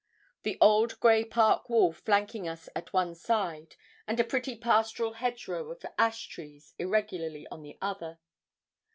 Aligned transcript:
The 0.41 0.57
old 0.59 0.99
grey 0.99 1.23
park 1.23 1.69
wall 1.69 1.93
flanking 1.93 2.47
us 2.49 2.67
at 2.75 2.91
one 2.91 3.13
side, 3.13 3.75
and 4.07 4.19
a 4.19 4.23
pretty 4.23 4.55
pastoral 4.55 5.13
hedgerow 5.13 5.69
of 5.69 5.85
ash 5.95 6.27
trees, 6.27 6.73
irregularly 6.79 7.45
on 7.51 7.61
the 7.61 7.77
other. 7.83 8.17